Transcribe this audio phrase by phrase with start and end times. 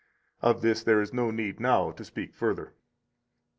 [0.41, 2.73] Of this there is no need now to speak further.